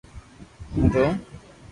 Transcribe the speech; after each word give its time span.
ھون 0.71 0.85
رووُ 0.93 1.07